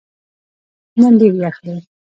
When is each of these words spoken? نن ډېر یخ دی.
نن 0.99 1.13
ډېر 1.19 1.33
یخ 1.43 1.57
دی. 1.65 1.75